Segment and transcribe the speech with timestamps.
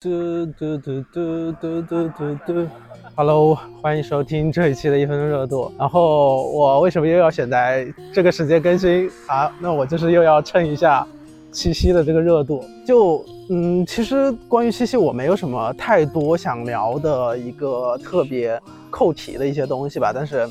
[0.00, 2.68] 嘟嘟嘟嘟嘟嘟嘟嘟
[3.16, 5.72] ，Hello，欢迎收听这一期的一分钟热度。
[5.76, 9.52] 然后我为什么又要选在这个时间更新啊？
[9.60, 11.04] 那我就是又要蹭一下
[11.50, 12.64] 七夕的这个热度。
[12.86, 18.56] 就嗯，其实关于七夕我没有什么太多想聊的一个特别
[18.90, 20.12] 扣题的一些东西吧。
[20.14, 20.48] 但是，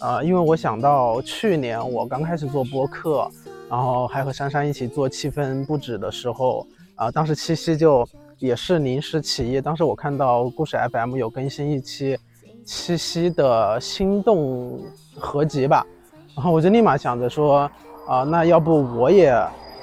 [0.00, 3.30] 呃，因为我想到去年我刚开始做播客，
[3.70, 8.04] 然后还和珊珊一起做气氛不止的时候，啊，当时七夕就。
[8.42, 12.18] 也是临时起意，当时我看到故事 FM 有更新一期
[12.66, 14.80] 七夕的心动
[15.14, 15.86] 合集吧，
[16.34, 17.70] 然后我就立马想着说，
[18.04, 19.32] 啊，那要不我也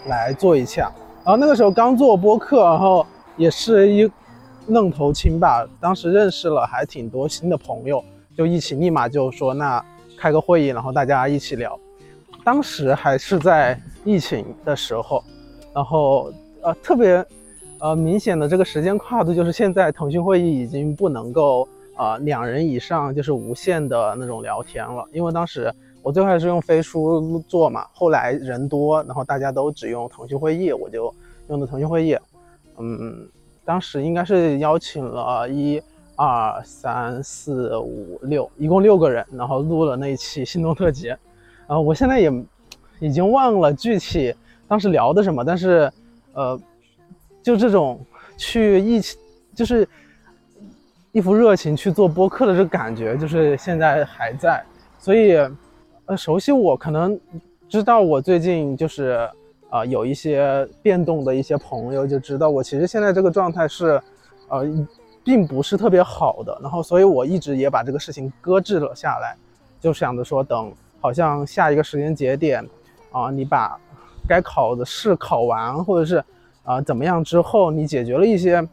[0.08, 0.91] 来做一下。
[1.23, 4.12] 然后那个时候刚做播客，然后也是一
[4.67, 8.03] 愣头青吧，当时认识了还挺多新的朋友，
[8.36, 9.81] 就一起立马就说那
[10.17, 11.80] 开个会议，然后大家一起聊。
[12.44, 15.23] 当时还是在疫情的时候，
[15.73, 16.30] 然后
[16.62, 17.26] 呃特别。
[17.81, 21.65] 呃，明显的这个时间跨度就是现在腾讯会议已经不能够
[21.95, 31.13] 啊两人以上就是无限的那种聊天了，因为当时我最开始是用飞书做嘛，后来人多，然后大家都只用腾讯会议，我就
[31.47, 32.17] 用的腾讯会议。
[32.80, 33.25] 嗯，
[33.63, 35.81] 当时应该是邀请了一
[36.17, 41.11] 二三四五六，一共六个人，然后录了那一期心动特辑。
[41.66, 42.30] 啊，我现在也
[42.99, 44.36] 已经忘了具体
[44.67, 45.89] 当时聊的什么，但是
[46.33, 46.59] 呃。
[47.50, 48.00] 就这种
[48.38, 49.17] 去一起，
[49.55, 49.88] 就是
[51.11, 54.64] 一副热情去做播客的这个感觉，就是现在还在。
[55.00, 55.36] 所以，
[56.05, 57.20] 呃，熟悉我可能
[57.67, 59.27] 知道我最近就是
[59.72, 64.00] 啊有一些变动的一些朋友就知道我其实现在这个状态是
[64.50, 64.64] 呃
[65.23, 66.55] 并不是特别好的。
[66.61, 69.36] 然后，所以我一直也把这个事情搁置了下来，
[69.81, 72.64] 就想着说等好像下一个时间节点
[73.11, 73.75] 啊，你把
[74.27, 76.23] 该考的试考完，或者是。
[76.70, 77.23] 啊，怎么样？
[77.23, 78.64] 之后你解决了一些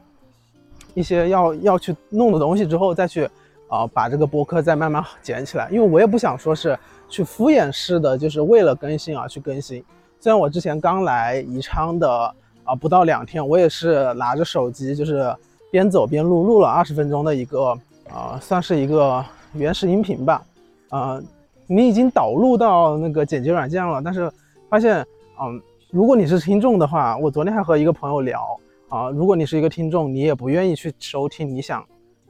[0.93, 3.27] 一些要要去弄的东西之后，再去
[3.69, 5.67] 啊，把这个博客再慢慢捡起来。
[5.71, 9.83] 因为我也不想说是去敷衍式的，就是为了更新而去更新。
[10.21, 12.35] 虽然我之前刚来宜昌的
[12.65, 15.35] 啊，不到两天，我也是拿着手机，就是
[15.71, 17.75] 边走边录，录了二十分钟的一个
[18.13, 20.45] 啊，算是一个原始音频吧。
[20.91, 21.19] 啊，
[21.67, 24.31] 你已经导入到那个剪辑软件了，但是
[24.69, 24.99] 发现，
[25.41, 25.59] 嗯。
[25.97, 31.83] 如果你是听众的话，我昨天还和一个朋友聊啊，如果你是一个听众，你也不愿意去收听你想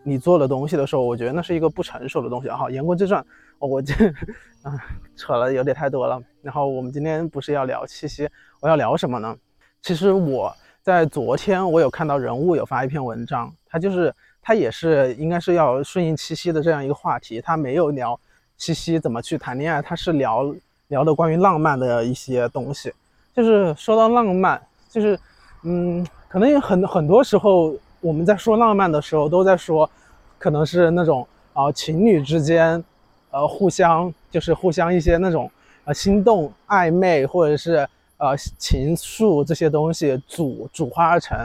[0.04, 3.26] 你做的东西的时候，我觉得那是一个不成熟的东西好，言归正传，
[3.58, 3.92] 我这
[4.62, 4.72] 啊
[5.16, 6.22] 扯了有点太多了。
[6.42, 8.28] 然后我们今天不是要聊七夕，
[8.60, 9.36] 我要聊什么呢？
[9.82, 18.16] 其实我在昨天我有看到人物有发一篇文章，他就是他也是应该是要顺应七夕的这样一个话题，他没有聊
[18.56, 20.54] 七夕怎么去谈恋爱，他是聊
[20.86, 22.94] 聊的关于浪漫的一些东西。
[23.36, 24.58] 就是说到浪漫，
[24.88, 25.20] 就是，
[25.62, 29.88] 嗯，可能很很多时候我们在说浪漫的时候，都在说，
[30.38, 32.82] 可能是那种啊情侣之间，
[33.30, 35.50] 呃互相就是互相一些那种
[35.84, 37.86] 呃心动暧昧或者是
[38.16, 41.38] 呃情愫这些东西组组化而成，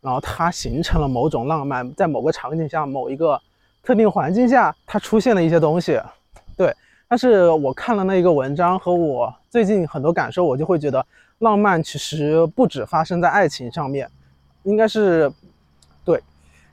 [0.00, 3.38] 然后它形成了某种浪漫，在某个场景下某一个
[3.82, 6.00] 特定环境下它出现的一些东西，
[6.56, 6.74] 对。
[7.08, 11.06] 但是我看了那一个文章和我最近很多感受，我就会觉得。
[11.40, 14.08] 浪漫其实不止发生在爱情上面，
[14.62, 15.30] 应该是，
[16.04, 16.22] 对，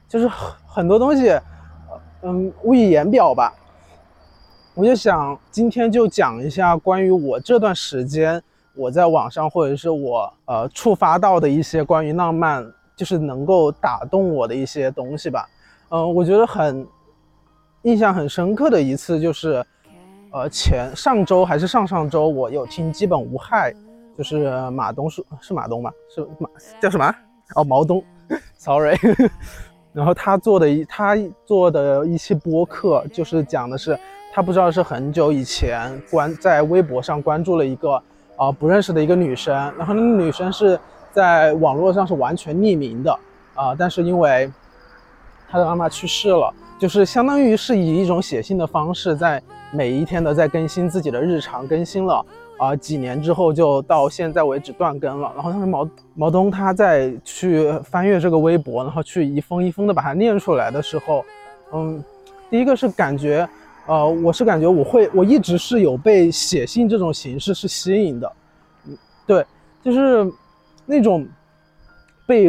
[0.07, 1.37] 就是很很多东西，
[2.21, 3.53] 嗯，无以言表吧。
[4.73, 8.41] 我就想今天就讲一下关于我这段时间
[8.73, 12.65] 我在网上或者是我呃触发到的一些关于浪漫，
[12.95, 15.47] 就是能够打动我的一些东西吧。
[15.89, 16.87] 嗯，我觉得很
[17.83, 19.63] 印象很深刻的一次就是，
[20.31, 23.73] 呃，前上周还是上上周，我有听基本无害。
[24.17, 25.91] 就是马东是是马东吧？
[26.13, 26.49] 是马
[26.81, 27.15] 叫什么？
[27.55, 28.03] 哦，毛东，
[28.57, 28.97] sorry。
[29.93, 31.15] 然后他做的一他
[31.45, 33.97] 做的一期播客，就是讲的是
[34.33, 38.01] 他不知道是很久以前关在微博上关注了一个
[38.35, 40.79] 啊不认识的一个女生，然后那个女生是
[41.11, 43.19] 在网络上是完全匿名的
[43.53, 44.51] 啊，但是因为
[45.47, 49.39] 她的妈妈去世了，就是相当于是以一种写信的方式，在
[49.71, 52.25] 每一天的在更新自己的日常，更新了。
[52.57, 55.31] 啊，几年之后就到现在为止断更了。
[55.35, 61.25] 然后当时毛毛东他在去翻阅这个微博，然后去一封一封的把它念出来的时候，
[61.73, 62.01] 嗯，
[62.49, 63.47] 第一个是感觉，
[63.87, 68.31] 呃，我是感觉我会，我一直是有被写信这种形式是吸引的，
[68.87, 69.45] 嗯，对，
[69.83, 70.31] 就是
[70.85, 71.27] 那种
[72.27, 72.47] 被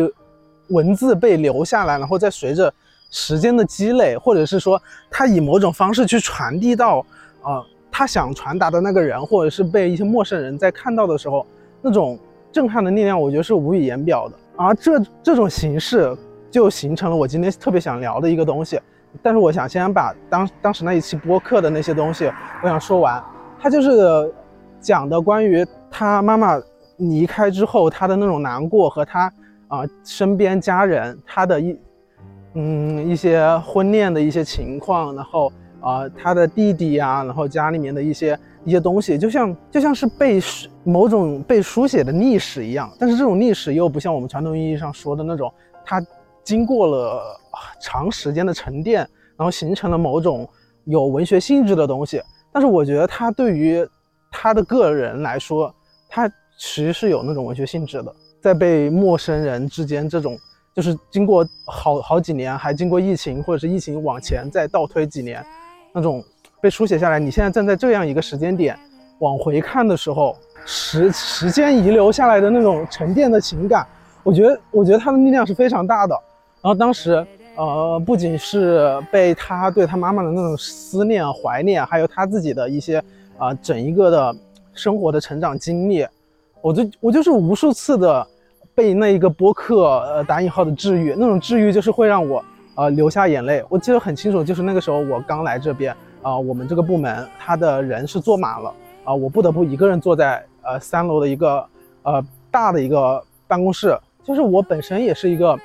[0.68, 2.72] 文字被留下来，然后再随着
[3.10, 4.80] 时间的积累，或者是说
[5.10, 7.04] 他以某种方式去传递到，
[7.42, 7.64] 啊。
[7.96, 11.46] 他想传达的那个人，或者是被一些陌生人在看到的时候，
[11.80, 12.18] 那种
[12.50, 14.34] 震撼的力量，我觉得是无以言表的。
[14.56, 16.12] 而这这种形式，
[16.50, 18.80] 就形成了我今天特别想聊的一个东西。
[19.22, 22.28] 但是我想先把当当时那一期播客的那些东西，
[22.64, 23.22] 我想说完。
[23.60, 24.34] 他就是
[24.80, 26.60] 讲的关于他妈妈
[26.96, 29.32] 离开之后，他的那种难过和他
[29.68, 31.78] 啊身边家人他的一
[32.54, 35.52] 嗯一些婚恋的一些情况，然后
[35.84, 40.40] 啊他的弟弟呀，然后家里面的一些一些东西，就像就像是被
[40.82, 42.90] 某种被书写的历史一样。
[42.98, 45.52] 但是这种历史又不像我们传统意义上说的那种，
[45.84, 46.02] 它
[46.42, 47.22] 经过了
[47.80, 49.00] 长时间的沉淀，
[49.36, 50.48] 然后形成了某种
[50.84, 52.22] 有文学性质的东西。
[52.50, 53.86] 但是我觉得他对于
[54.30, 55.74] 他的个人来说，
[56.08, 56.28] 他
[56.58, 58.14] 其实是有那种文学性质的。
[58.40, 60.38] 在被陌生人之间这种，
[60.74, 65.44] 就是经过好好几年，还经过疫情，或者是疫情往前再倒推几年，
[65.94, 66.22] 那种
[66.60, 67.18] 被书写下来。
[67.18, 68.78] 你现在站在这样一个时间点
[69.20, 70.36] 往回看的时候，
[70.66, 73.86] 时时间遗留下来的那种沉淀的情感，
[74.22, 76.14] 我觉得，我觉得它的力量是非常大的。
[76.60, 77.26] 然后当时。
[77.56, 83.00] 呃，不仅是被他对他妈妈的那种思念、怀念，还有他自己的一些
[83.38, 84.34] 啊，整一个的
[84.72, 86.04] 生活的成长经历，
[86.60, 88.26] 我就我就是无数次的
[88.74, 92.44] 被那一个播客呃打引号的治愈，那种治愈就是会让我
[92.74, 93.64] 呃流下眼泪。
[93.68, 98.74] 我记得很清楚，就是那个时候我刚来这边啊，我们这个部门他的人是坐满了
[99.04, 101.66] 啊，我不得不一个人坐在呃三楼的一个
[102.02, 105.58] 呃大的一个办公室，就是我本身也是一个。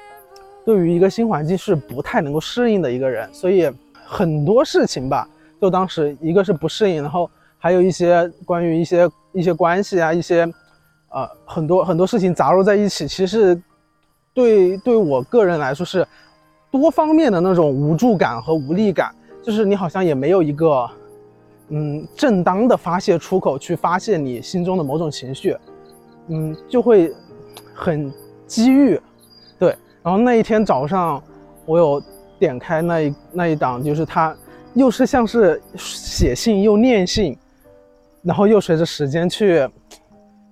[0.65, 3.67] 对于一个新环境是不太能够适应的一个人，所以
[4.05, 5.27] 很多事情吧，
[5.59, 7.27] 就当时一个是不适应，然后
[7.57, 10.43] 还有一些关于一些一些关系啊，一些
[11.09, 13.59] 呃很多很多事情杂糅在一起，其实
[14.31, 16.05] 对对我个人来说是
[16.71, 20.89] 多方面的那种无助感和无力感，就是你好像也没有一个
[21.69, 25.55] 嗯正当的发泄出口去发泄你心中的某种情绪，
[26.27, 27.13] 嗯，就会
[27.73, 28.11] 很
[28.45, 28.99] 机遇。
[29.57, 31.21] 对然后那一天早上，
[31.65, 32.01] 我有
[32.37, 34.35] 点开那一那一档，就是它
[34.73, 37.37] 又是像是写信又念信，
[38.21, 39.67] 然后又随着时间去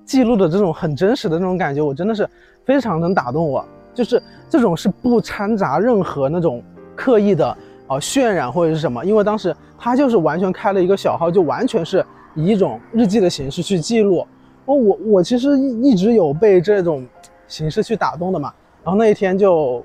[0.03, 2.27] 记录的这种很真实的那种感觉，我真的是
[2.65, 3.63] 非常能打动我。
[3.97, 6.63] 就是这种是不掺杂任何那种
[6.95, 7.47] 刻意的
[7.87, 12.05] 啊渲染或者是什么，因为当时他就是完全开了一个小号，就完全是
[12.35, 14.19] 以一种日记的形式去记录。
[14.65, 17.03] 哦，我我其实一直有被这种
[17.47, 18.53] 形式去打动的嘛。
[18.83, 19.83] 然后那一天就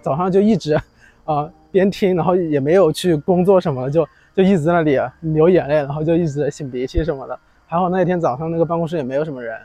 [0.00, 0.74] 早上就一直
[1.26, 7.38] 啊边听，然后也没有去工作什么，就就一直在那里流眼泪，然后就一直在擤鼻涕什么的。
[7.66, 9.58] 还好那一天早上那个办公室也没有什么人，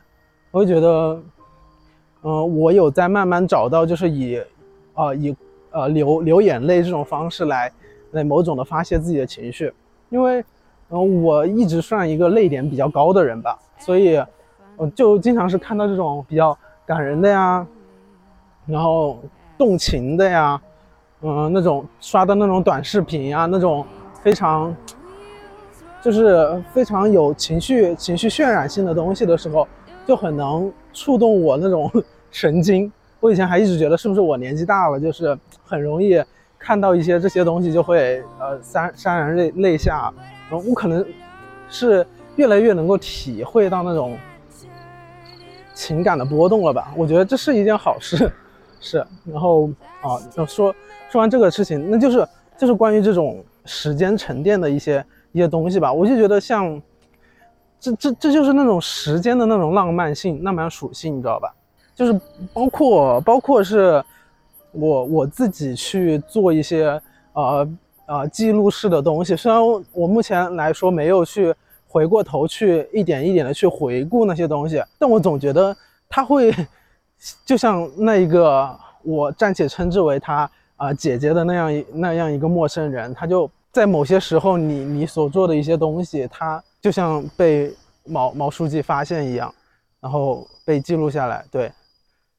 [0.52, 1.18] 我就觉得，
[2.24, 4.42] 嗯，我有在慢慢找到，就是以
[4.94, 5.36] 啊以
[5.72, 7.72] 呃流流眼泪这种方式来
[8.12, 9.74] 来某种的发泄自己的情绪，
[10.10, 10.44] 因为
[10.90, 14.18] 嗯我一直算一个泪点比较高的人吧，所以
[14.78, 17.66] 嗯就经常是看到这种比较感人的呀。
[18.66, 19.18] 然后
[19.58, 20.62] 动情的呀，
[21.22, 23.84] 嗯，那种刷的那种短视频呀，那种
[24.22, 24.76] 非常
[26.04, 29.68] 就是非常有情绪、情绪渲染性的东西的时候，
[30.10, 31.88] 就很能触动我那种
[32.32, 32.92] 神经。
[33.20, 36.20] 我以前还一直觉得是不是我年纪大了，就是很容易
[36.58, 40.12] 看到一些这些东西就会呃潸潸然泪泪下。
[40.50, 41.06] 我可能
[41.70, 42.04] 是
[42.38, 44.18] 越来越能够体会到那种
[45.76, 46.92] 情感的波动了吧？
[46.98, 48.32] 我觉得这是一件好事。
[48.82, 49.70] 是，然后
[50.02, 50.74] 啊，那说
[51.12, 55.94] 说完这个事情，那就是就是关于这种时间沉淀的一些一些东西吧。
[55.94, 56.82] 我就觉得像，
[57.80, 61.54] 这这这就是那种时间的那种浪漫性、浪漫属性，你知道吧？
[61.96, 62.20] 就是
[62.54, 64.04] 包括包括是
[64.72, 67.02] 我我自己去做一些
[67.34, 67.70] 呃
[68.06, 69.36] 呃记录式的东西。
[69.36, 71.54] 虽然我目前来说没有去
[71.88, 75.76] 回过头去一点一点的去回顾那些东西，但我总觉得
[76.08, 76.54] 他会。
[77.46, 87.74] 就像那一个我暂且称之为他啊姐姐的那样那样一个陌生人，他就在某些时候，你你所做的一些东西，他就像被
[88.06, 89.54] 毛毛书记发现一样，
[90.00, 91.46] 然后被记录下来。
[91.52, 91.72] 对，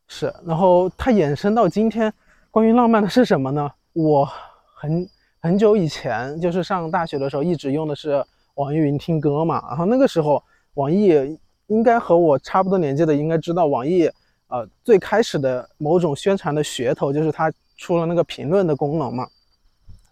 [0.09, 0.33] 是。
[0.45, 2.13] 然后他衍生到今天，
[2.51, 3.71] 关于浪漫的是什么呢？
[3.93, 4.29] 我
[4.75, 5.09] 很
[5.41, 9.63] 很久以前就是上大学的时候，一直用的是网易云听歌嘛。
[9.69, 10.43] 然后那个时候，
[10.75, 14.11] 网易应该和我差不多年纪的应该知道网易。
[14.49, 19.29] 呃，最开始的某种宣传的噱头就是它出了那个评论的功能嘛，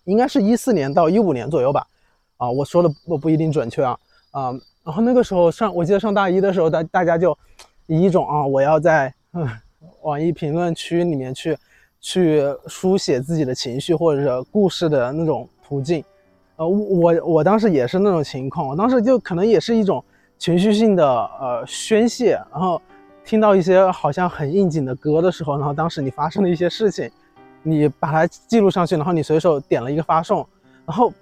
[0.04, 1.84] 应该是一四年到一五年左右吧。
[2.36, 3.98] 啊，我说的不不一定准确啊。
[4.38, 4.54] 啊，
[4.84, 7.36] 然后那个时候上，我记得上大一的时候，大大家就
[7.86, 9.48] 以一种啊，我要在嗯
[10.02, 11.56] 网易评论区里面去
[12.00, 16.04] 去书写自己的情绪或者故事的那种途径。
[16.56, 20.04] 呃，我我当时也是那种情况，我当时就可能也是一种
[20.38, 22.80] 情绪性的呃宣泄，然后。
[23.24, 27.10] 听到一些好像很应景的歌的时候，然后当时你发生的一些事情，
[27.62, 30.38] 你把它记录上去，然后你随手点了一个发送，
[30.86, 31.12] 然后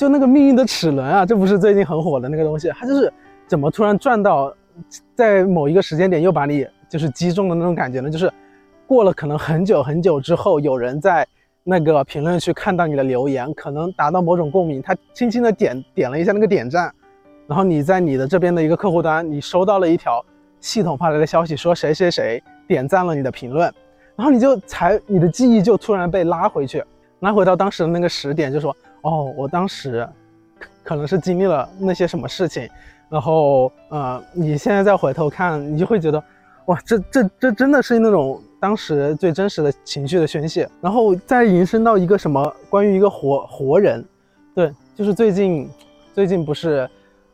[0.00, 3.12] 就那个命运的齿轮啊，这不是最近很火的那个东西，它就是
[3.46, 4.50] 怎么突然转到
[5.14, 8.08] 在某一个时间点又把你就是击中的那种感觉呢？
[8.08, 8.32] 就是
[8.86, 11.28] 过了可能很久很久之后，有人在
[11.62, 16.90] 那个评论区看到你的留言，可能达到某种共鸣，他轻轻的点点了一下那个点赞，
[17.46, 20.24] 然后你在你的这边的一个客户端，你收到了一条
[20.60, 23.70] 系统发来的消息，说谁谁谁点赞了你的评论。
[24.16, 26.82] 然后你就才你的记忆就突然被拉回去，
[27.18, 30.08] 拉回到当时的那个时点，就说哦，我当时
[30.82, 32.68] 可能是经历了那些什么事情，
[33.08, 36.22] 然后呃，你现在再回头看，你就会觉得
[36.66, 44.04] 哇，这这这真的是那种当时最真实的情绪的宣泄，然后再延伸到一个什么关于一个活活人，
[44.54, 45.68] 对，就是最近
[46.14, 46.88] 最近不是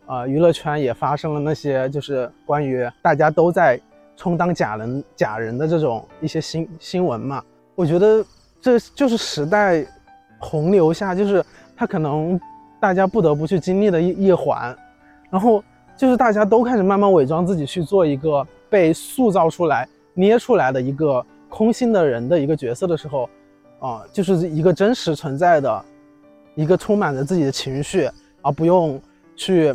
[0.07, 3.81] 呃娱乐圈也发生了那些就是关于大家都在。
[4.19, 7.45] 充当假人、假人的这种一些新新闻嘛，
[7.75, 8.25] 我觉得
[8.63, 9.87] 这就是时代
[10.39, 11.45] 洪流下，就是
[11.77, 12.39] 他可能
[12.81, 14.77] 大家不得不去经历的一一环，
[15.31, 15.63] 然后
[15.97, 23.29] 就是大家都开始慢慢伪装自己去做一个被塑造出来、捏出来的一个空心的人的一个角色的时候，
[23.79, 25.85] 啊，就是一个真实存在的，
[26.55, 28.09] 一个充满着自己的情绪，
[28.43, 29.01] 而不用
[29.35, 29.75] 去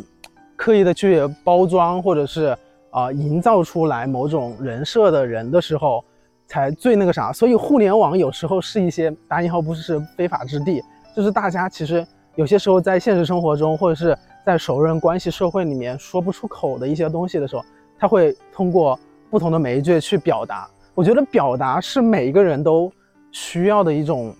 [0.56, 2.56] 刻意的去包装或者是。
[2.92, 6.04] 啊，营造出来某种人设的人的时候，
[6.46, 7.32] 才最那个啥。
[7.32, 10.82] 所以互联网有时候是一些打引号不是非法之地，
[11.16, 17.64] 就是大家其实有些时候在现实生活中，或者是在熟人关系社会里面说不出口的一些东西的时候，
[17.98, 18.98] 他会通过
[19.30, 20.68] 不同的媒介去表达。
[20.94, 22.92] 我觉得表达是每一个人都
[23.30, 24.34] 需要的一种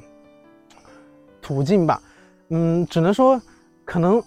[1.41, 2.01] 途径吧。
[2.49, 3.41] 嗯，只能说
[3.85, 4.23] 可能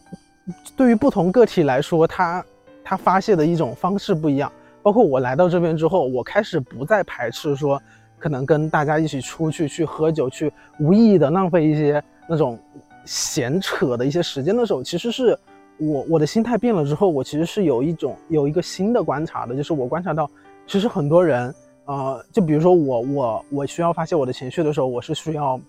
[0.75, 2.44] 对于不同个体来说，他。
[2.88, 4.51] 他发泄的一种方式不一样，
[4.86, 7.82] 包括我来到这边之后，我开始不再排斥说，
[8.20, 12.56] 可能跟大家一起出去去喝酒，去无意义的浪费一些那种
[13.04, 15.36] 闲扯的一些时间的时候，其实是
[15.80, 20.30] 我我的心态变了之后，我其实是有一种有一个新的观察的，就是我观察到，
[20.68, 21.51] 其实很多人，
[21.86, 25.60] 呃，就比如说我我我需要发泄我的情绪的时候，我是需要，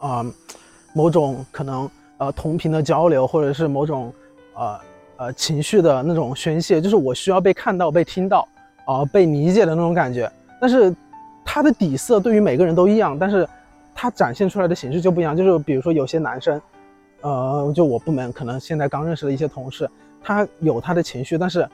[0.00, 0.26] 啊，
[0.92, 4.12] 某种可能呃同频的交流，或者是某种
[4.56, 4.76] 呃。
[5.18, 8.46] 呃，情绪的那种宣泄，就是我需要被看到、被听到，
[8.86, 10.30] 啊，被理解的那种感觉。
[10.60, 10.94] 但是，
[11.44, 13.46] 他的底色对于每个人都一样，但是
[13.96, 15.36] 他展现出来的形式就不一样。
[15.36, 16.62] 就是比如说，有些男生，
[17.22, 19.90] 呃，就我部门可能现在刚认识的一些同事，
[20.22, 21.68] 他有他的情绪，但是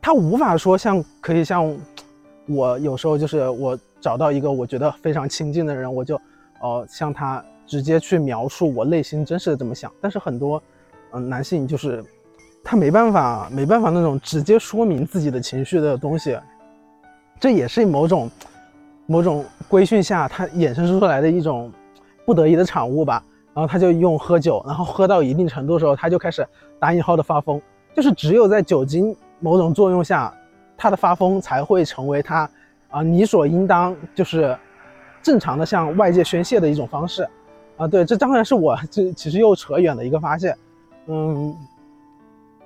[0.00, 1.76] 他无法说像可以像
[2.46, 6.18] 我有时候就是我找到一个我觉得非常亲近的人，我就
[6.62, 9.92] 呃向他直接去描述我内心真实的怎么想。
[10.00, 10.62] 但是很多
[11.12, 12.02] 嗯男性就是。
[12.62, 16.38] 他没办法，没办法那种直接说明自己的情绪的东西，
[17.40, 18.30] 这也是某种
[19.06, 21.72] 某种规训下他衍生出来的一种
[22.26, 23.22] 不得已的产物吧。
[23.54, 26.46] 然后他就用喝酒，然后喝到一定程度的时候，他就开始
[26.78, 27.60] 打引号的发疯，
[27.96, 30.32] 就是只有在酒精某种作用下，
[30.76, 32.48] 他的发疯才会成为他
[32.90, 34.56] 啊理所应当，就是
[35.22, 37.26] 正常的向外界宣泄的一种方式
[37.78, 37.88] 啊。
[37.88, 40.54] 对，这当然是我这其实又扯远的一个发现，
[41.06, 41.56] 嗯。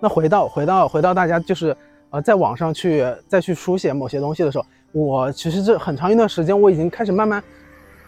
[0.03, 1.77] 那回到回到回到大家就是，
[2.11, 7.41] 呃，在网上去再去书写某些东西的时候，我其实这很长一段时间我已经开始慢慢，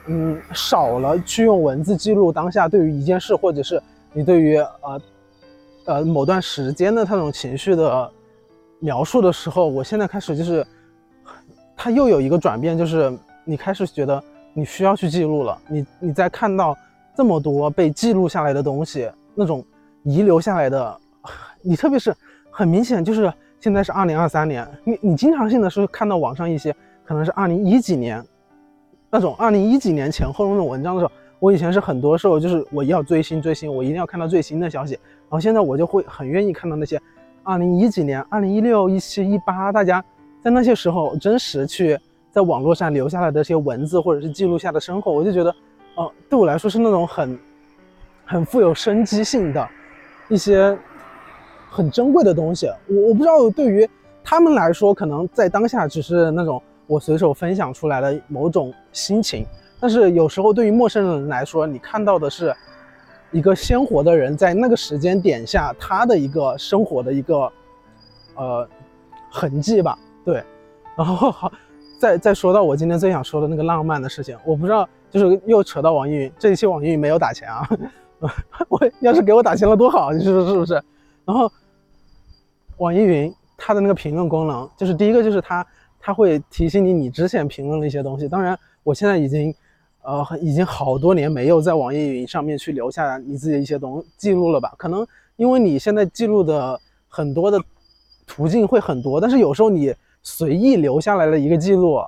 [0.06, 3.80] 嗯，少了去用文字记录当下对于一件事，或者是
[4.12, 5.02] 你对于呃
[5.84, 8.10] 呃某段时间的那种情绪的
[8.80, 10.66] 描述的时候，我现在开始就是，
[11.76, 14.20] 它又有一个转变，就是你开始觉得
[14.52, 16.76] 你需要去记录了，你你在看到
[17.16, 19.64] 这么多被记录下来的东西，那种
[20.02, 21.00] 遗留下来的。
[21.64, 22.14] 你特别是
[22.50, 28.22] 很明显，就是现在是二零二三年，你你经常性的是看到网上一些可能是二零一几年
[29.10, 37.00] 那种二零一几年前后那种文章的时候，我以前是很多时候就是我要追星追星，我一定要看到最新的消息，然后现在我就会很愿意看到那些
[37.42, 40.04] 二零一几年、二零一六、一七、一八，大家
[40.42, 41.98] 在那些时候真实去
[42.30, 45.54] 在网络上留下来的这些文字或者是记录下的生活，我就觉得，
[45.96, 47.38] 哦，对我来说是那种很
[48.24, 49.68] 很富有生机性的
[50.28, 50.76] 一些。
[51.74, 53.88] 很珍贵的东西，我我不知道对于
[54.22, 59.44] 他们来说，可能在当下只是那种我随手分享出来的某种心情，
[59.80, 62.54] 但是有时候对于陌生人来说，你看到的是
[63.32, 67.52] 一个鲜活的人在那个时间点下他的一个生活的一个
[68.36, 68.68] 呃
[69.28, 69.98] 痕迹吧。
[70.24, 70.44] 对，
[70.96, 71.50] 然后好，
[71.98, 77.68] 再再说到我今天最想说的那个浪漫的事情，我不知道就是又扯到网易云，这一期网易云没有打钱啊，
[78.70, 80.74] 我要是给我打钱了多好，你说是不是？
[81.24, 81.50] 然后。
[82.78, 85.66] 网易云它的那个评论功能，就是第一个就是它
[86.00, 88.28] 它会提醒你你之前评论的一些东西。
[88.28, 89.54] 当然，我现在已经
[90.02, 94.74] 呃，已经好多年没有在网易云上面去留下你自己的一些东记录了吧？
[94.76, 96.78] 可能因为你现在记录的
[97.08, 97.58] 很多的
[98.26, 102.00] 途径会很多，但是有时候你随意留下来的一个记录，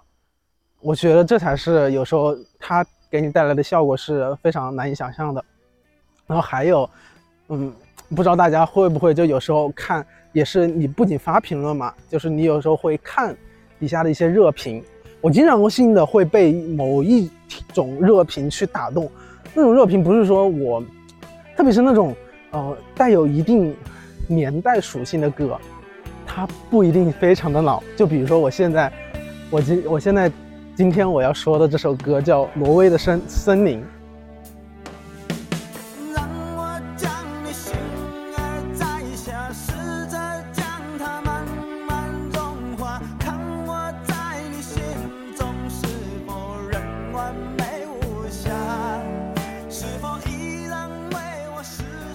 [0.81, 5.43] 我觉得这才是有时候它给你带来的效果是非常难以想象的。
[6.27, 6.91] 然后还有，
[7.49, 7.73] 嗯，
[8.11, 10.05] 不知道大家会不会就有时候看，
[10.37, 13.35] 也是你不仅发评论嘛，就是你有时候会看
[13.81, 14.85] 底下的一些热评。
[15.23, 17.31] 我经常性的会被某一
[17.73, 19.11] 种热评去打动，
[19.55, 20.85] 那种热评不是说我，
[21.57, 22.15] 特别是那种
[22.51, 23.75] 呃带有一定
[24.29, 25.59] 年代属性的歌，
[26.27, 27.83] 它不一定非常的老。
[27.97, 28.93] 就比如说我现在，
[29.51, 30.31] 我今我现在
[30.75, 33.81] 今天我要说的这首歌叫《挪威的森森林》。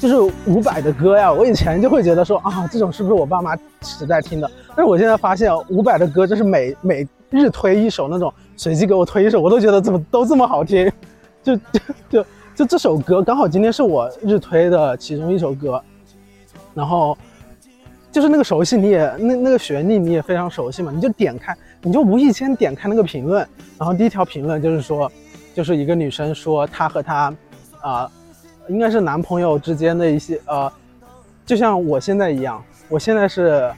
[0.01, 4.49] 就是伍佰的歌呀，我以前就会觉得说啊，这种是不是我爸妈时代听的？
[4.69, 10.91] 但是我现在发现伍佰的歌，就是每每日推一首那种，随机给我推一首，我都觉得怎么都这么好听。
[11.43, 11.79] 就 就
[12.09, 15.79] 就就这首歌，刚好今天是我日推的其中一首歌，
[16.73, 17.15] 然后
[18.11, 25.11] 就是那个熟悉你也那那个旋律你也非常熟悉嘛，你就点开，你就无意间点开那个评论，然后第一条评论就是说，
[25.53, 27.31] 就是一个女生说她和她
[27.81, 28.11] 啊。
[28.67, 30.71] 应该是男朋友之间的一些呃，
[31.45, 33.69] 就像我现在一样，我现在是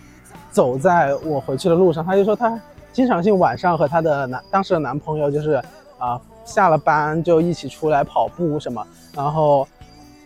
[0.51, 2.05] 走在我回去的路上。
[2.05, 2.59] 他就说他
[2.91, 5.53] 经常性晚上和他的男当时的男朋友就是
[5.97, 8.85] 啊下了班就一起出来跑步什么，
[9.15, 9.67] 然后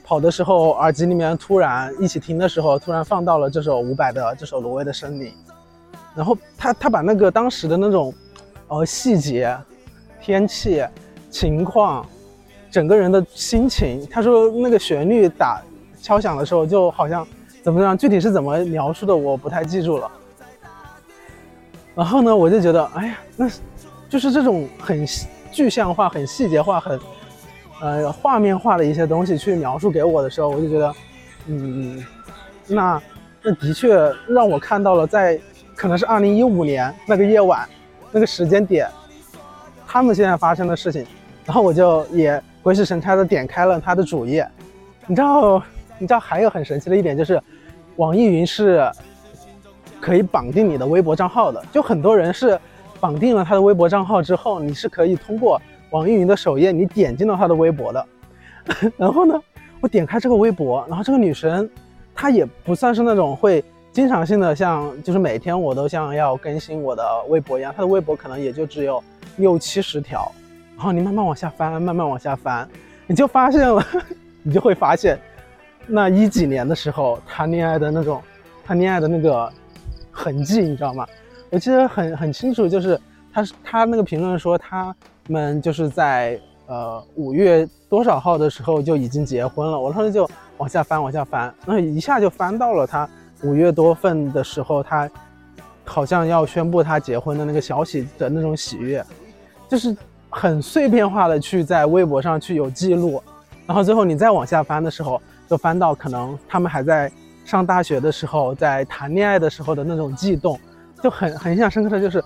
[0.04, 5.28] 跑的时候耳机里面突然一起听的时候，突然放到了这首伍佰的这首《挪威的森林》，
[6.16, 8.14] 然后他他把那个当时的那种
[8.68, 9.56] 呃细节、
[10.20, 10.84] 天气、
[11.30, 12.06] 情况。
[12.78, 15.60] 整个人的心情，他说那个旋律打
[16.00, 17.28] 敲响的时候，就好像
[17.64, 17.98] 怎么样？
[17.98, 20.12] 具体是怎么描述的，我不太记住了。
[21.96, 23.50] 然后呢，我就觉得，哎呀，那
[24.08, 25.04] 就是这种很
[25.52, 27.00] 具象化、很细节化、很
[27.82, 30.94] 呃画面化的一些东西去描述给我的时候，我就觉得，
[31.48, 32.06] 嗯，
[32.68, 33.02] 那
[33.42, 35.40] 那的确让我看到了，在
[35.76, 37.68] 可能是二零一五年那个夜晚
[38.12, 38.88] 那个时间点，
[39.88, 41.04] 他们现在发生的事情，
[41.44, 42.40] 然后我就也。
[42.62, 44.48] 鬼使神差的点开了他的主页，
[45.06, 45.62] 你知道，
[45.98, 47.42] 你知道还有很神奇的一点就是，
[47.96, 48.92] 网易云是
[50.02, 51.64] 可以绑定你的微博账号的。
[51.72, 52.60] 就很多人是
[53.00, 58.06] 绑定了他的微博账号之后，你是可以通过网易云的首页，你点进到他的微博的。
[58.98, 59.40] 然后呢，
[59.80, 61.70] 我点开这个微博，然后这个女生
[62.14, 69.02] 她也不算是那种会经常性的像，就是每天我都像要更新我的微博一样，她的微博可能也就只有
[69.38, 70.30] 六七十条。
[70.78, 72.70] 然后你慢慢往下翻，慢慢往下翻，
[73.08, 73.84] 你就发现了，
[74.44, 75.20] 你就会发现，
[75.88, 78.22] 那一几年的时候谈恋爱的那种，
[78.64, 79.52] 谈恋爱的那个
[80.12, 81.04] 痕迹，你知道吗？
[81.50, 83.00] 我记得很很清楚，就是
[83.34, 84.96] 他他那个评论说他
[85.28, 89.80] 们就是在呃五月多少号的时候就已经结婚了。
[89.80, 93.10] 我当时就往下翻，往下翻，那一下就翻到了他
[93.42, 95.10] 五月多份的时候，他
[95.86, 99.04] 好像要宣布他结婚的那个消息的那种喜悦，
[99.68, 99.98] 就是。
[100.38, 103.20] 很碎片化的去在微博上去有记录，
[103.66, 105.20] 然后最后你再往下翻的时候，
[105.50, 107.12] 就翻到可能他们还在
[107.44, 110.60] 上大学的时候，在谈恋爱的时候的那种悸动，
[111.02, 112.24] 就很很印象深刻的就是，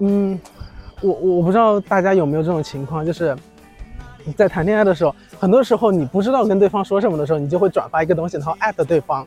[0.00, 0.36] 嗯，
[1.00, 3.36] 我我不知道大家有没有这种情况，就是
[4.36, 9.24] 在谈恋爱的时候，很多时候你不知道跟对方说什么的时候，你就会转发一个东西，然后艾特对方，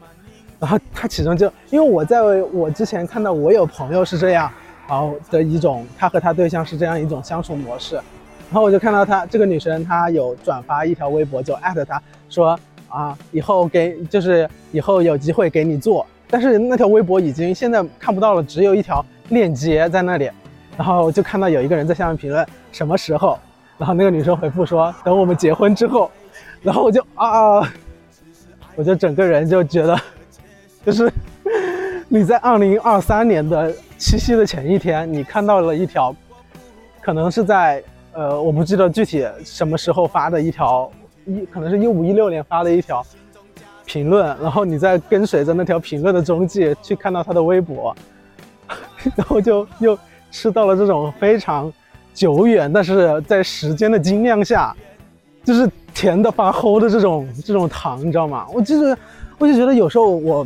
[0.59, 4.51] 然后他其中就因为我在我之前看到我有朋友是这样。
[4.87, 20.29] 然后的一种，他和他对象是这样一种相处模式，然后我就看到他这个女生，她有转发一条微博，就艾特他说啊，以后给就是以后有机会给你做，但是那条微博已经现在看不到了，只有一条链接在那里，
[20.77, 23.39] 然后就看到有一个人在下面评论什么时候，
[23.77, 26.11] 然后那个女生回复说等我们结婚之后，
[26.61, 27.61] 然后我就啊，
[28.75, 29.99] 我就整个人就觉得，
[30.85, 31.11] 就是
[32.13, 33.73] 你在二零二三年的。
[33.97, 36.13] 七夕的前一天，你看到了一条，
[37.01, 40.91] 可能是在呃，我不记得具体什么时候发的一条，
[41.25, 43.01] 一可能是一五一六年发的一条
[43.85, 47.95] 评论，然后你在跟随着那条评论的踪迹去看到他的微博，
[49.15, 49.97] 然后就又
[50.29, 51.71] 吃到了这种非常
[52.13, 54.75] 久远，但是在时间的精酿下，
[55.45, 58.45] 就是甜的发齁的这种这种糖，你知道吗？
[58.53, 58.97] 我就是，
[59.37, 60.45] 我就觉得有时候我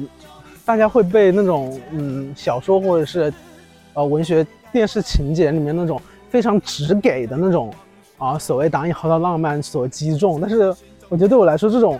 [0.67, 3.33] 大家会被那种嗯小说或者是。
[3.93, 5.99] 呃，文学、电视情节里面那种
[6.29, 7.73] 非常直给的那种
[8.19, 10.39] 啊所谓打引号的浪漫所击中。
[10.39, 10.65] 但是
[11.09, 11.99] 我觉得对我来说，这种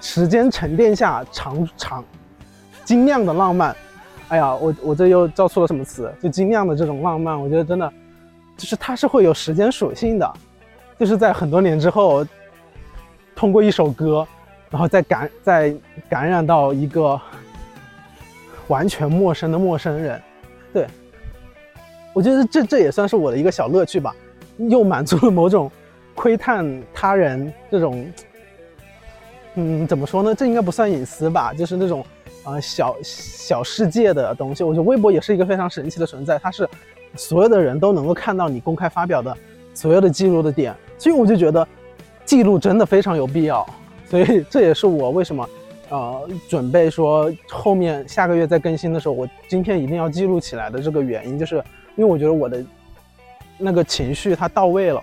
[0.00, 2.04] 时间沉淀下长长
[2.84, 3.76] 精酿的浪漫，
[4.30, 6.12] 哎呀，我我这又造错了什么词？
[6.20, 7.88] 就精酿的这种浪漫，我觉得真的
[8.56, 10.28] 就是它是会有时间属性的，
[10.98, 12.26] 就是在很多年之后，
[13.36, 14.26] 通过一首歌，
[14.70, 15.72] 然后再感再
[16.08, 17.20] 感染到一个
[18.68, 20.20] 完全陌生的陌生人，
[20.72, 20.86] 对
[22.12, 24.14] 我觉得这这也算是我的一个小乐趣吧，
[24.56, 25.70] 又满足了某种
[26.14, 28.06] 窥探他人这种。
[29.56, 30.34] 嗯，怎么说呢？
[30.34, 32.04] 这应该不算隐私吧，就是那种，
[32.44, 34.64] 呃，小小世界的东西。
[34.64, 36.68] 我觉得微博也是一个非常神奇的存在，它是
[37.14, 39.36] 所有的人都能够看到你公开发表的
[39.72, 41.64] 所有的记录的点，所以我就觉得
[42.24, 43.64] 记录真的非常有必要。
[44.06, 45.48] 所以这也是我为什么，
[45.88, 51.56] 呃，准备说后面下个月再更新的时候，我今天一定要记录起来的这个原因，就是
[51.96, 52.64] 因为我觉得我的
[53.58, 55.02] 那个情绪它到位了，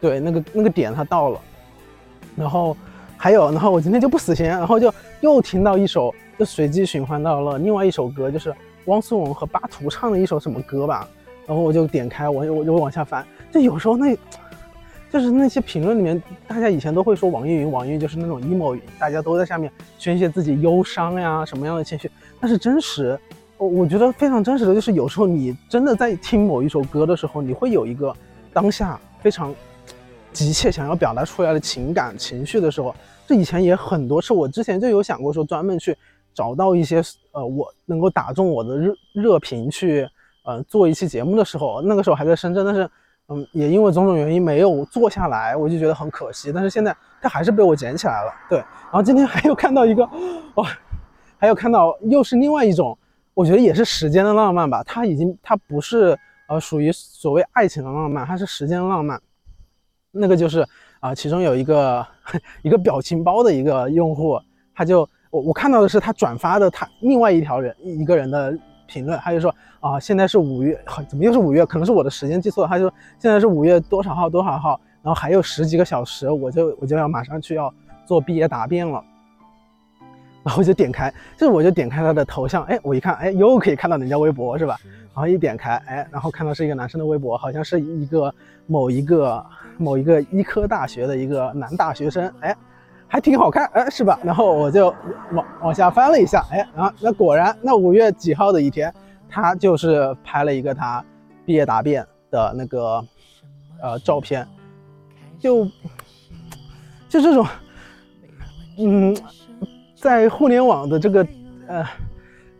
[0.00, 1.40] 对，那个那个点它到了，
[2.36, 2.76] 然后。
[3.18, 11.08] 还有，然后我今天就不死心，然后就又听到一首，就随机循环到了另外一首歌，就是汪苏泷和巴图唱的一首什么歌吧。
[11.46, 14.14] 然后我就点开，我我就往下翻，就有时候那，
[15.12, 22.10] 就是那些评论里面，大家以前都会说网易云，网易云就是那种 emo 云，大家都在下面宣泄自己忧伤呀什么样的情绪。
[22.40, 23.18] 但是真实，
[23.56, 28.14] 我我觉得非常真实的就是有时候你真的在听某一首歌的时候，你会有一个
[28.52, 29.54] 当下非常。
[30.32, 32.94] 急切想要表达出来的情感情绪的时候，
[33.26, 34.34] 这以前也很多次。
[34.34, 35.96] 我之前就有想过说，专门去
[36.34, 40.06] 找到一些呃，我能够打中我的热热评去，
[40.44, 42.86] 呃，做一期节目的时候，那个时候还在深圳，但是
[43.28, 46.52] 嗯，也因为种种原因没有做下来，我就觉得很可惜。
[46.52, 48.58] 但是现在它还是被我捡起来了，对。
[48.58, 50.08] 然后今天还有看到一个，
[50.54, 50.68] 哇，
[51.36, 52.96] 还有看到又是另外一种，
[53.34, 54.82] 我觉得也是时间的浪漫吧。
[54.84, 56.16] 它已经它不是
[56.48, 59.20] 呃属于所谓爱情的浪漫，它是时间的浪漫。
[60.12, 60.64] 那个就是
[61.00, 62.06] 啊，其中有一个
[62.62, 64.40] 一个表情包的一个用户，
[64.72, 68.56] 他就我我看到的是他转发的他另外一条人一个人的
[68.86, 71.64] 评论，他就说啊，现在是五月，怎么又是五月？
[71.66, 72.68] 可能是我的时间记错了。
[72.68, 77.72] 他就说现在是五月多少号多少号，然后还有十几个小时，我就我就要马上去要
[78.04, 79.02] 做毕业答辩了。
[80.44, 84.78] 然后我就点开，这我就点开他的头像，哎，我一看，哎，又可以看到人家微博是吧？
[85.12, 88.32] 然后一点开，哎，然后看到是一个男生的微博，好像是一个
[88.66, 89.44] 某一个。
[89.78, 92.56] 某一个医科大学的一个男大学生，哎，
[93.08, 94.18] 还挺好看，哎，是吧？
[94.22, 94.94] 然后我就
[95.32, 98.92] 往往下翻了一下，哎，然后那果然，那五月几号的一天，
[99.28, 101.04] 他就是拍了一个他
[101.44, 103.04] 毕业答辩的那个
[103.80, 104.46] 呃照片，
[105.38, 105.64] 就
[107.08, 107.46] 就这种，
[108.78, 109.16] 嗯，
[109.94, 111.26] 在互联网的这个
[111.68, 111.86] 呃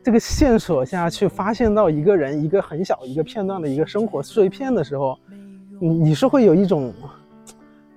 [0.03, 5.19] 这个线索下去发现到一个人一个很小一个片段的一个生活碎片的时候。
[5.79, 6.91] 你你是会有一种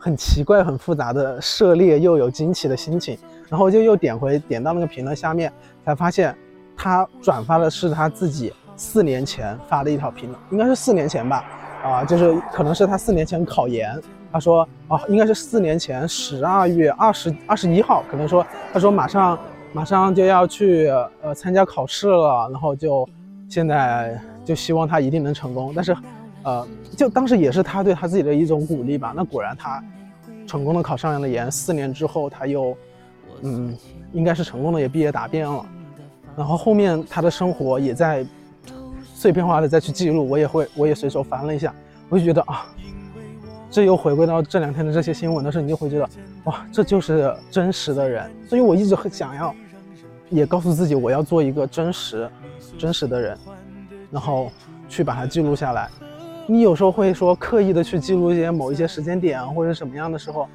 [0.10, 3.16] 很奇怪、很复杂的涉猎又有惊奇的心情，
[3.48, 5.54] 然后就又点回点到那个评论下面，
[5.86, 6.36] 才发现
[6.76, 11.46] 他转发的是他自己四年前发的一条评论，应该是四年前吧，
[11.84, 18.44] 啊，就是可能是他四年前考研，他说啊，应该是四年前十二月二十二十一号，可能说
[18.74, 19.38] 他说马上
[19.74, 20.88] 马上就要去
[21.22, 23.08] 呃参加考试了，然后就
[23.48, 25.96] 现在就希望他一定能成功，但是。
[26.42, 29.14] 呃，就当时也是他对他自己的一种鼓励吧。
[29.14, 29.84] 那果然他
[30.50, 32.76] 成功的考上了研，四年之后他又，
[33.42, 33.78] 嗯，
[34.14, 35.64] 应该是成功的也毕业答辩了。
[36.36, 38.26] 然后后面他的生活也在
[39.14, 41.72] 碎片化的再去记录，我也会，我也随手翻了一下，
[42.10, 42.66] 我就觉得啊，
[43.70, 46.10] 这又回归到这两天的这些新闻的时候，你就会觉得
[46.46, 48.28] 哇，这就是真实的人。
[48.48, 49.54] 所以我一直很想要，
[50.32, 52.28] 也告诉自己我要做一个真实、
[52.76, 53.38] 真实的人，
[54.10, 54.52] 然后
[54.88, 55.88] 去把它记录下来。
[56.50, 60.48] 你有时候会说刻意的去记录一些某一些时间点或者什么样的时候，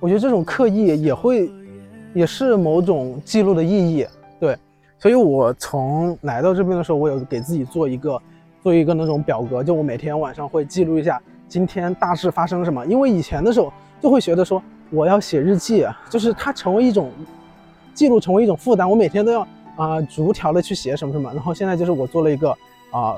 [0.00, 1.50] 我觉得这种刻意也会，
[2.14, 4.06] 也是某种记录的意义。
[4.40, 4.56] 对，
[4.98, 8.18] 所以我从来到这边的时候，我有给自己做一个
[8.62, 12.86] 做一个那种表格，就我每天晚上会记录一下今天大致发生什么。
[12.86, 17.10] 因为以前的时候就会觉得说我要写日记，就是它成为一种
[17.92, 21.30] 记录，成为一种负担，我每天都要啊逐条的去写什么什么。
[21.34, 22.50] 然后现在就是我做了一个
[22.90, 23.16] 啊。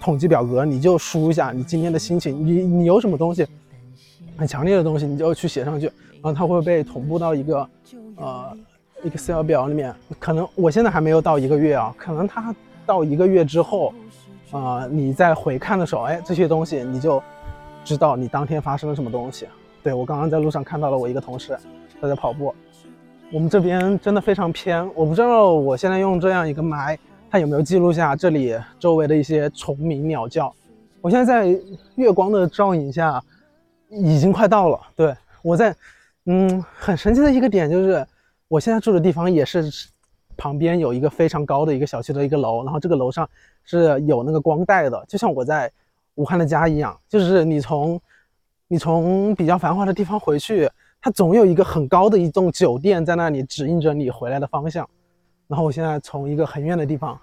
[0.00, 3.46] 统计表格，你就输一下你今天的心情，你你有什么东西
[4.36, 7.68] 很强烈的东西，你就去写上去，然后它会被同步到一个
[8.16, 8.56] 呃
[9.04, 9.94] Excel 表里面。
[10.18, 12.54] 可能我现在还没有到一个月啊，可能它
[12.86, 13.92] 到一个月之后，
[14.50, 17.22] 啊，你在回看的时候，哎，这些东西你就
[17.84, 19.46] 知道你当天发生了什么东西。
[19.82, 21.56] 对我刚刚在路上看到了我一个同事
[22.00, 22.54] 他在跑步，
[23.30, 26.98] 我们这边真的非常偏，我不知道我现在用这样一个麦。
[27.30, 30.52] 它有没有记录下这里周围的一些虫鸣鸟叫？
[31.00, 31.60] 我现在在
[31.94, 33.22] 月光的照影下，
[33.88, 34.80] 已经快到了。
[34.96, 35.74] 对我在，
[36.26, 38.04] 嗯，很神奇的一个点就是，
[38.48, 39.70] 我现在住的地方也是
[40.36, 43.28] 旁边有一个非常高的一个小区的一个楼，然后这个楼上
[43.62, 45.70] 是有那个光带的，就像我在
[46.16, 48.00] 武汉的家一样，就是你从
[48.66, 50.68] 你从比较繁华的地方回去，
[51.00, 54.86] 它总有一个很高的一栋酒店在那里指引着你回来的方向。
[55.50, 57.18] 然后我现在从一个很远的地方，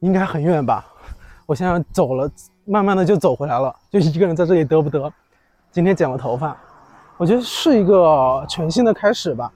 [0.00, 0.86] 应该很远吧，
[1.44, 2.28] 我现在走了。
[2.66, 5.10] 慢慢的就走回来了，就一个人在这里嘚不嘚。
[5.72, 6.56] 今天剪了头发，
[7.16, 9.52] 我觉得是一个全新的开始吧。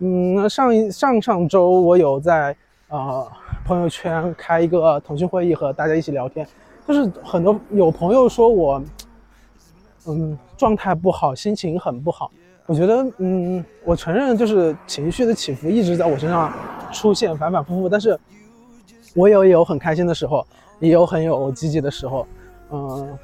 [0.00, 2.54] 嗯，上一上上周我有在
[2.88, 3.26] 呃
[3.64, 6.46] 朋友圈开一个腾讯会议和大家一起聊天，
[6.86, 8.82] 就是很多有朋友说我
[10.06, 12.30] 嗯状态不好，心情很不好。
[12.66, 16.52] 我觉得嗯，我承认就是情绪的起伏一直在我身上
[16.92, 17.88] 出现，反反复复。
[17.88, 18.18] 但是
[19.14, 20.46] 我也有很开心的时候，
[20.78, 22.26] 也有很有积极的时候。
[22.70, 23.18] 嗯，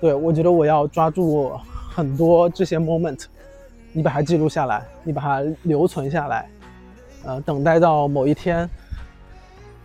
[0.00, 1.52] 对，我觉得我要抓住
[1.94, 3.24] 很多这些 moment，
[3.92, 6.48] 你把它记录下来，你把它留存下来，
[7.24, 8.68] 呃，等待到某一天，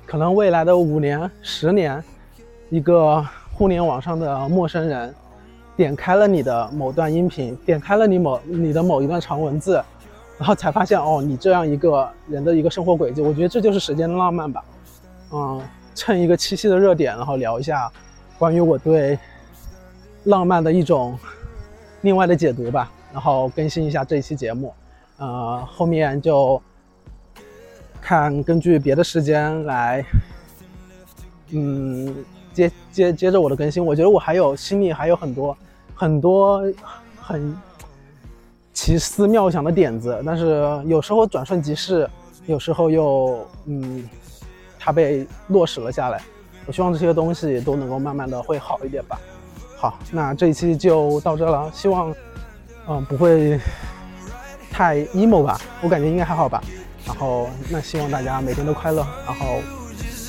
[0.06, 2.04] 可能未来的五年、十年，
[2.70, 5.14] 一个互联网上的陌生人
[5.76, 9.84] 点开了你的某段音频，点开了你某你的某一段长文字，
[10.38, 14.64] 然后才发现哦，你这样一个人的一个生活轨迹，我觉得这就是时间的浪漫吧。
[15.32, 15.62] 嗯，
[15.96, 17.92] 趁一个七夕的热点，然后聊一下。
[18.40, 19.18] 关于我对
[20.26, 21.18] 浪漫的一种
[22.02, 24.72] 另外的解读吧，然后更新一下这一期节目，
[25.18, 26.62] 呃，后面就
[28.00, 30.06] 看根据别的时间来，
[31.50, 32.16] 嗯，
[32.54, 33.84] 接接接着我的更新。
[33.84, 35.58] 我觉得我还有心里还有很多
[35.96, 36.62] 很多
[37.20, 37.58] 很
[38.78, 42.08] 奇思妙想的点子，但是有时候转瞬即逝，
[42.46, 44.08] 有时候又嗯，
[44.78, 46.22] 它被落实了下来。
[46.68, 49.20] 我希望这些东西都能够慢慢的会好一点吧。
[49.78, 52.14] 好，那这一期就到这了，希望，
[52.88, 53.60] 嗯，不会
[54.70, 56.62] 太 emo 吧，我感觉应该还好吧。
[57.04, 59.04] 然后，那希望大家每天都快乐。
[59.26, 59.56] 然后，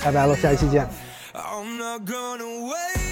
[0.02, 0.88] 拜拜喽，下一期见。
[1.34, 3.07] I'm not gonna wait.